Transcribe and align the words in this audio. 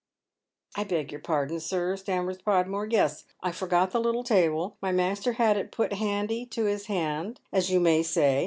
"I 0.77 0.83
beg 0.83 1.11
your 1.11 1.21
pardon, 1.21 1.59
sir," 1.59 1.95
stammers 1.95 2.39
Podmore." 2.41 2.87
Yes, 2.91 3.23
I 3.43 3.51
forgot 3.51 3.91
the 3.91 3.99
little 3.99 4.23
table; 4.23 4.75
my 4.81 4.91
master 4.91 5.33
had 5.33 5.57
it 5.57 5.71
put 5.71 5.93
handy 5.93 6.43
to 6.47 6.65
his 6.65 6.87
hand, 6.87 7.39
as 7.53 7.69
you 7.69 7.79
may 7.79 8.01
say. 8.01 8.39